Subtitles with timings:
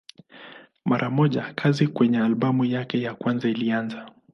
[0.85, 4.07] Mara moja kazi kwenye albamu yake ya kwanza ilianza.